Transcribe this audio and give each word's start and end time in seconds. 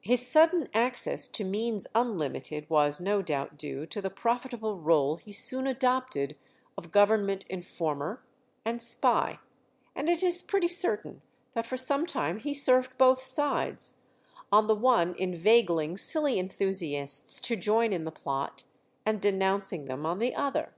His 0.00 0.26
sudden 0.26 0.70
access 0.72 1.28
to 1.28 1.44
means 1.44 1.86
unlimited 1.94 2.70
was 2.70 3.02
no 3.02 3.20
doubt 3.20 3.58
due 3.58 3.84
to 3.84 4.00
the 4.00 4.08
profitable 4.08 4.78
rôle 4.80 5.20
he 5.20 5.30
soon 5.30 5.66
adopted 5.66 6.36
of 6.78 6.90
Government 6.90 7.44
informer 7.48 8.24
and 8.64 8.80
spy, 8.82 9.40
and 9.94 10.08
it 10.08 10.22
is 10.22 10.42
pretty 10.42 10.68
certain 10.68 11.20
that 11.52 11.66
for 11.66 11.76
some 11.76 12.06
time 12.06 12.38
he 12.38 12.54
served 12.54 12.96
both 12.96 13.22
sides; 13.24 13.96
on 14.50 14.68
the 14.68 14.74
one 14.74 15.14
inveigling 15.18 15.98
silly 15.98 16.38
enthusiasts 16.38 17.38
to 17.40 17.54
join 17.54 17.92
in 17.92 18.04
the 18.04 18.10
plot, 18.10 18.64
and 19.04 19.20
denouncing 19.20 19.84
them 19.84 20.06
on 20.06 20.18
the 20.18 20.34
other. 20.34 20.72